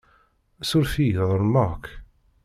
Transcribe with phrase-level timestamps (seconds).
[0.69, 1.85] Suref-iyi ḍelmeɣ-k.